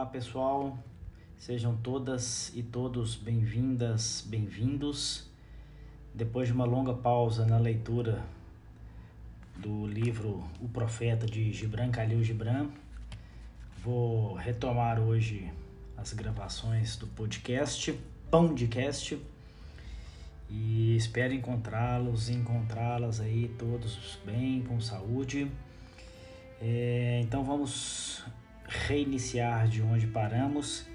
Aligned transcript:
Olá 0.00 0.08
pessoal, 0.08 0.78
sejam 1.36 1.76
todas 1.76 2.50
e 2.56 2.62
todos 2.62 3.16
bem-vindas, 3.16 4.24
bem-vindos. 4.26 5.28
Depois 6.14 6.48
de 6.48 6.54
uma 6.54 6.64
longa 6.64 6.94
pausa 6.94 7.44
na 7.44 7.58
leitura 7.58 8.24
do 9.58 9.86
livro 9.86 10.42
O 10.58 10.70
Profeta 10.70 11.26
de 11.26 11.52
Gibran 11.52 11.90
Khalil 11.90 12.24
Gibran, 12.24 12.70
vou 13.84 14.32
retomar 14.36 14.98
hoje 14.98 15.52
as 15.98 16.14
gravações 16.14 16.96
do 16.96 17.06
podcast 17.08 17.92
Pão 18.30 18.54
de 18.54 18.68
Cast 18.68 19.20
e 20.48 20.96
espero 20.96 21.34
encontrá-los 21.34 22.30
e 22.30 22.32
encontrá-las 22.32 23.20
aí 23.20 23.54
todos 23.58 24.18
bem, 24.24 24.62
com 24.62 24.80
saúde. 24.80 25.52
É, 26.58 27.20
então 27.22 27.44
vamos 27.44 28.24
reiniciar 28.70 29.66
de 29.66 29.82
onde 29.82 30.06
paramos, 30.06 30.86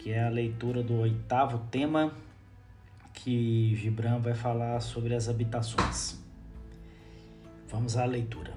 que 0.00 0.10
é 0.10 0.24
a 0.24 0.28
leitura 0.28 0.82
do 0.82 0.94
oitavo 0.94 1.58
tema, 1.70 2.12
que 3.12 3.76
Gibran 3.76 4.18
vai 4.18 4.34
falar 4.34 4.80
sobre 4.80 5.14
as 5.14 5.28
habitações. 5.28 6.18
Vamos 7.68 7.96
à 7.96 8.04
leitura. 8.04 8.52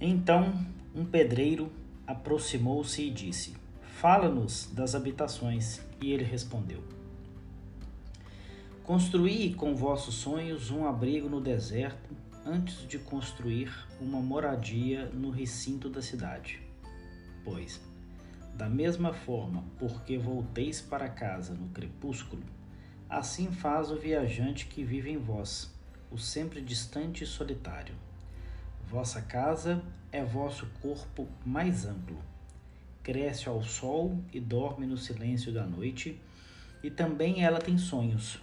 Então 0.00 0.54
um 0.94 1.04
pedreiro 1.04 1.70
aproximou-se 2.06 3.02
e 3.02 3.10
disse: 3.10 3.56
Fala-nos 3.80 4.70
das 4.72 4.94
habitações. 4.94 5.80
E 6.00 6.12
ele 6.12 6.22
respondeu: 6.22 6.80
Construí 8.84 9.52
com 9.52 9.74
vossos 9.74 10.14
sonhos 10.14 10.70
um 10.70 10.86
abrigo 10.86 11.28
no 11.28 11.40
deserto 11.40 12.16
antes 12.46 12.86
de 12.86 13.00
construir 13.00 13.70
uma 14.00 14.20
moradia 14.20 15.06
no 15.06 15.30
recinto 15.30 15.88
da 15.88 16.00
cidade. 16.00 16.67
Pois, 17.50 17.80
da 18.52 18.68
mesma 18.68 19.14
forma, 19.14 19.64
porque 19.78 20.18
volteis 20.18 20.82
para 20.82 21.08
casa 21.08 21.54
no 21.54 21.70
crepúsculo, 21.70 22.42
assim 23.08 23.50
faz 23.50 23.90
o 23.90 23.96
viajante 23.96 24.66
que 24.66 24.84
vive 24.84 25.10
em 25.10 25.16
vós, 25.16 25.74
o 26.10 26.18
sempre 26.18 26.60
distante 26.60 27.24
e 27.24 27.26
solitário. 27.26 27.94
Vossa 28.86 29.22
casa 29.22 29.82
é 30.12 30.22
vosso 30.22 30.66
corpo 30.82 31.26
mais 31.42 31.86
amplo. 31.86 32.18
Cresce 33.02 33.48
ao 33.48 33.62
sol 33.62 34.22
e 34.30 34.38
dorme 34.38 34.86
no 34.86 34.98
silêncio 34.98 35.50
da 35.50 35.64
noite, 35.64 36.20
e 36.82 36.90
também 36.90 37.44
ela 37.44 37.60
tem 37.60 37.78
sonhos. 37.78 38.38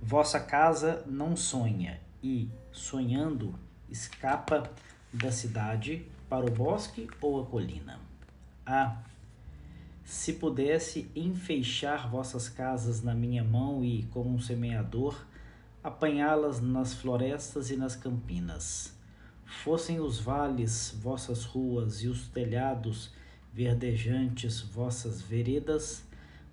Vossa 0.00 0.40
casa 0.40 1.04
não 1.06 1.36
sonha, 1.36 2.00
e, 2.22 2.48
sonhando, 2.72 3.54
escapa 3.90 4.62
da 5.12 5.32
cidade 5.32 6.06
para 6.28 6.46
o 6.46 6.50
bosque 6.50 7.08
ou 7.20 7.42
a 7.42 7.46
colina. 7.46 7.98
Ah, 8.64 9.02
se 10.04 10.34
pudesse 10.34 11.10
enfeixar 11.14 12.10
vossas 12.10 12.48
casas 12.48 13.02
na 13.02 13.14
minha 13.14 13.44
mão 13.44 13.84
e, 13.84 14.04
como 14.10 14.30
um 14.30 14.40
semeador, 14.40 15.24
apanhá-las 15.82 16.60
nas 16.60 16.94
florestas 16.94 17.70
e 17.70 17.76
nas 17.76 17.96
campinas. 17.96 18.92
Fossem 19.44 20.00
os 20.00 20.18
vales 20.20 20.96
vossas 21.00 21.44
ruas 21.44 22.02
e 22.02 22.08
os 22.08 22.28
telhados 22.28 23.10
verdejantes 23.52 24.60
vossas 24.60 25.20
veredas, 25.20 26.04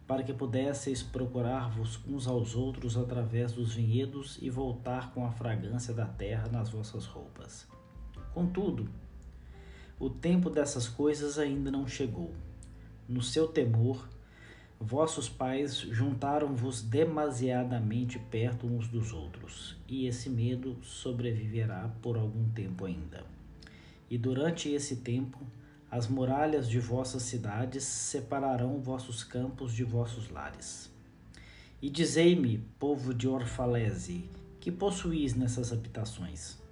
para 0.08 0.24
que 0.24 0.34
pudesseis 0.34 1.04
procurar-vos 1.04 2.00
uns 2.08 2.28
aos 2.28 2.56
outros 2.56 2.98
através 2.98 3.52
dos 3.52 3.74
vinhedos 3.74 4.38
e 4.42 4.50
voltar 4.50 5.12
com 5.14 5.26
a 5.26 5.32
fragrância 5.32 5.94
da 5.94 6.06
terra 6.06 6.48
nas 6.48 6.70
vossas 6.70 7.06
roupas. 7.06 7.68
Contudo, 8.34 8.90
o 10.00 10.10
tempo 10.10 10.50
dessas 10.50 10.88
coisas 10.88 11.40
ainda 11.40 11.72
não 11.72 11.88
chegou. 11.88 12.32
No 13.10 13.22
seu 13.22 13.48
temor, 13.48 14.08
vossos 14.80 15.28
pais 15.28 15.80
juntaram-vos 15.80 16.82
demasiadamente 16.82 18.20
perto 18.20 18.68
uns 18.68 18.88
dos 18.88 19.12
outros, 19.12 19.76
e 19.88 20.06
esse 20.06 20.30
medo 20.30 20.78
sobreviverá 20.84 21.90
por 22.02 22.18
algum 22.18 22.48
tempo 22.50 22.86
ainda. 22.86 23.26
E 24.10 24.18
durante 24.18 24.70
esse 24.70 24.98
tempo, 24.98 25.40
as 25.90 26.08
muralhas 26.08 26.70
de 26.70 26.80
vossas 26.80 27.24
cidades 27.24 27.84
separarão 27.84 28.80
vossos 28.80 29.24
campos 29.24 29.74
de 29.74 29.84
vossos 29.84 30.30
lares. 30.30 30.92
E 31.82 31.90
dizei-me, 31.90 32.60
povo 32.78 33.14
de 33.14 33.28
Orfalese, 33.28 34.30
que 34.60 34.72
possuís 34.72 35.34
nessas 35.34 35.72
habitações? 35.72 36.67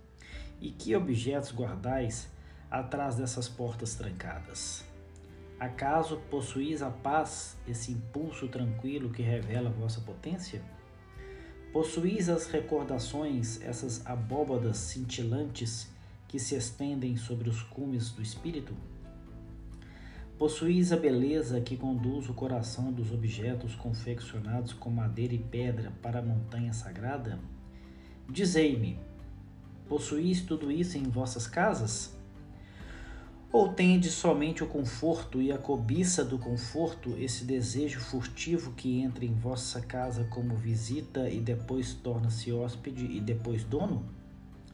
E 0.60 0.72
que 0.72 0.96
objetos 0.96 1.52
guardais 1.52 2.30
atrás 2.72 3.16
dessas 3.16 3.48
portas 3.48 3.96
trancadas? 3.96 4.86
Acaso 5.60 6.18
possuís 6.30 6.82
a 6.82 6.90
paz, 6.90 7.58
esse 7.68 7.92
impulso 7.92 8.48
tranquilo 8.48 9.10
que 9.10 9.22
revela 9.22 9.70
vossa 9.70 10.02
potência? 10.02 10.62
Possuís 11.72 12.30
as 12.30 12.48
recordações, 12.48 13.62
essas 13.62 14.06
abóbadas 14.06 14.78
cintilantes 14.78 15.90
que 16.28 16.40
se 16.40 16.56
estendem 16.56 17.16
sobre 17.16 17.50
os 17.50 17.62
cumes 17.62 18.12
do 18.12 18.22
espírito? 18.22 18.76
Possuís 20.38 20.92
a 20.92 20.98
beleza 20.98 21.62
que 21.62 21.78
conduz 21.78 22.28
o 22.28 22.34
coração 22.34 22.92
dos 22.92 23.14
objetos 23.14 23.74
confeccionados 23.76 24.74
com 24.74 24.90
madeira 24.90 25.34
e 25.34 25.40
pedra 25.40 25.94
para 26.02 26.20
a 26.20 26.22
montanha 26.22 26.74
sagrada? 26.74 27.40
Dizei-me, 28.30 29.00
possuís 29.88 30.42
tudo 30.42 30.72
isso 30.72 30.98
em 30.98 31.04
vossas 31.04 31.48
casas? 31.48 32.14
Ou 33.52 33.70
tendes 33.74 34.14
somente 34.14 34.64
o 34.64 34.68
conforto 34.68 35.42
e 35.42 35.52
a 35.52 35.58
cobiça 35.58 36.26
do 36.26 36.38
conforto, 36.38 37.16
esse 37.18 37.46
desejo 37.46 38.00
furtivo 38.00 38.74
que 38.74 39.00
entra 39.00 39.24
em 39.24 39.34
vossa 39.34 39.80
casa 39.80 40.26
como 40.26 40.56
visita 40.56 41.30
e 41.30 41.40
depois 41.40 41.94
torna-se 41.94 42.52
hóspede 42.52 43.06
e 43.06 43.22
depois 43.22 43.64
dono? 43.64 44.06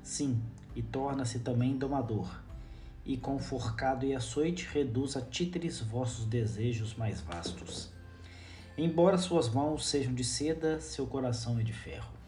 Sim, 0.01 0.41
e 0.75 0.81
torna-se 0.81 1.39
também 1.39 1.77
domador 1.77 2.41
e 3.05 3.17
com 3.17 3.39
forcado 3.39 4.05
e 4.05 4.13
açoite 4.13 4.67
reduz 4.71 5.17
a 5.17 5.21
títeres 5.21 5.79
vossos 5.79 6.25
desejos 6.25 6.95
mais 6.95 7.21
vastos. 7.21 7.91
Embora 8.77 9.17
suas 9.17 9.50
mãos 9.50 9.85
sejam 9.88 10.13
de 10.13 10.23
seda, 10.23 10.79
seu 10.79 11.05
coração 11.05 11.59
é 11.59 11.63
de 11.63 11.73
ferro. 11.73 12.20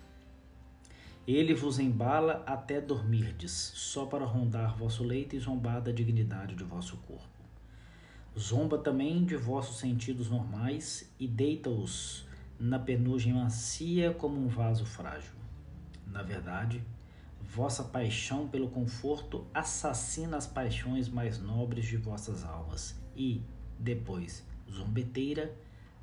Ele 1.28 1.53
vos 1.53 1.79
embala 1.79 2.44
até 2.45 2.81
dormirdes, 2.81 3.51
só 3.51 4.06
para 4.06 4.25
rondar 4.25 4.78
vosso 4.78 5.03
leito 5.03 5.35
e 5.35 5.39
zombar 5.39 5.81
da 5.81 5.91
dignidade 5.91 6.56
de 6.56 6.63
vosso 6.63 6.97
corpo. 6.97 7.28
Zomba 8.38 8.78
também 8.78 9.23
de 9.23 9.35
vossos 9.35 9.78
sentidos 9.78 10.29
normais 10.29 11.09
e 11.19 11.28
deita-os 11.28 12.25
na 12.59 12.79
penugem 12.79 13.34
macia 13.34 14.13
como 14.13 14.39
um 14.39 14.47
vaso 14.47 14.85
frágil. 14.85 15.34
Na 16.07 16.23
verdade, 16.23 16.84
Vossa 17.53 17.84
paixão 17.84 18.47
pelo 18.47 18.67
conforto 18.67 19.45
assassina 19.53 20.38
as 20.38 20.47
paixões 20.47 21.07
mais 21.07 21.38
nobres 21.38 21.85
de 21.85 21.97
vossas 21.97 22.44
almas 22.44 23.00
e, 23.16 23.44
depois, 23.78 24.44
zombeteira, 24.72 25.53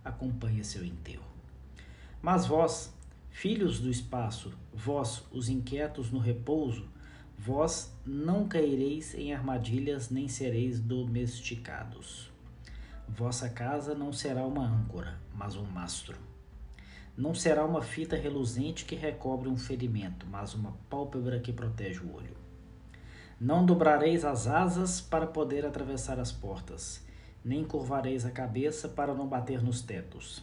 acompanha 0.05 0.63
seu 0.63 0.85
enterro. 0.85 1.25
Mas 2.23 2.47
vós, 2.47 2.95
filhos 3.31 3.81
do 3.81 3.91
espaço, 3.91 4.53
vós, 4.73 5.25
os 5.33 5.49
inquietos 5.49 6.11
no 6.11 6.19
repouso, 6.19 6.89
vós 7.39 7.93
não 8.05 8.47
caireis 8.47 9.15
em 9.15 9.33
armadilhas 9.33 10.11
nem 10.11 10.29
sereis 10.29 10.79
domesticados. 10.79 12.31
Vossa 13.09 13.49
casa 13.49 13.95
não 13.95 14.13
será 14.13 14.47
uma 14.47 14.65
âncora, 14.65 15.19
mas 15.35 15.57
um 15.57 15.65
mastro. 15.65 16.19
Não 17.17 17.35
será 17.35 17.65
uma 17.65 17.83
fita 17.83 18.15
reluzente 18.15 18.85
que 18.85 18.95
recobre 18.95 19.49
um 19.49 19.57
ferimento, 19.57 20.27
mas 20.31 20.55
uma 20.55 20.73
pálpebra 20.89 21.41
que 21.41 21.53
protege 21.53 22.01
o 22.01 22.15
olho. 22.15 22.37
Não 23.41 23.65
dobrareis 23.65 24.25
as 24.25 24.47
asas 24.47 25.01
para 25.01 25.27
poder 25.27 25.65
atravessar 25.65 26.21
as 26.21 26.31
portas, 26.31 27.03
nem 27.45 27.65
curvareis 27.65 28.27
a 28.27 28.31
cabeça 28.31 28.89
para 28.89 29.15
não 29.15 29.27
bater 29.27 29.63
nos 29.63 29.81
tetos, 29.81 30.43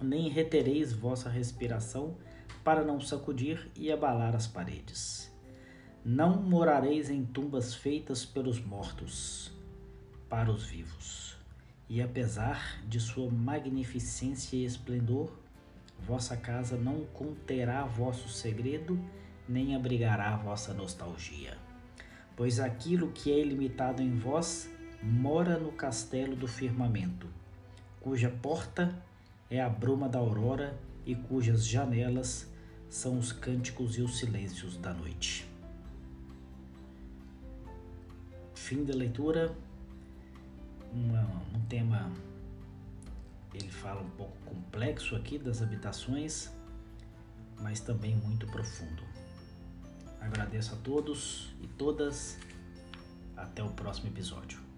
nem 0.00 0.28
retereis 0.28 0.92
vossa 0.92 1.28
respiração 1.28 2.16
para 2.64 2.84
não 2.84 3.00
sacudir 3.00 3.70
e 3.76 3.90
abalar 3.90 4.34
as 4.34 4.46
paredes. 4.46 5.30
Não 6.04 6.42
morareis 6.42 7.10
em 7.10 7.24
tumbas 7.24 7.74
feitas 7.74 8.24
pelos 8.24 8.60
mortos, 8.60 9.52
para 10.28 10.50
os 10.50 10.64
vivos. 10.64 11.36
E 11.88 12.00
apesar 12.00 12.80
de 12.86 13.00
sua 13.00 13.30
magnificência 13.30 14.56
e 14.56 14.64
esplendor, 14.64 15.32
Vossa 16.06 16.36
casa 16.36 16.76
não 16.76 17.04
conterá 17.12 17.84
vosso 17.84 18.28
segredo, 18.28 18.98
nem 19.48 19.74
abrigará 19.74 20.34
vossa 20.36 20.72
nostalgia. 20.72 21.56
Pois 22.36 22.58
aquilo 22.58 23.12
que 23.12 23.30
é 23.30 23.38
ilimitado 23.38 24.02
em 24.02 24.16
vós 24.16 24.70
mora 25.02 25.58
no 25.58 25.72
castelo 25.72 26.34
do 26.34 26.48
firmamento, 26.48 27.28
cuja 28.00 28.30
porta 28.30 28.94
é 29.50 29.60
a 29.60 29.68
bruma 29.68 30.08
da 30.08 30.18
aurora 30.18 30.78
e 31.04 31.14
cujas 31.14 31.66
janelas 31.66 32.48
são 32.88 33.18
os 33.18 33.32
cânticos 33.32 33.98
e 33.98 34.02
os 34.02 34.18
silêncios 34.18 34.76
da 34.76 34.94
noite. 34.94 35.46
Fim 38.54 38.84
da 38.84 38.94
leitura. 38.94 39.52
uma, 40.92 41.22
um 41.54 41.60
tema, 41.68 42.10
ele 43.52 43.68
fala 43.68 44.00
um 44.00 44.10
pouco 44.10 44.36
complexo 44.44 45.16
aqui 45.16 45.38
das 45.38 45.62
habitações, 45.62 46.50
mas 47.60 47.80
também 47.80 48.16
muito 48.16 48.46
profundo. 48.46 49.02
Agradeço 50.20 50.74
a 50.74 50.78
todos 50.78 51.52
e 51.60 51.66
todas. 51.66 52.38
Até 53.36 53.62
o 53.64 53.70
próximo 53.70 54.08
episódio. 54.08 54.69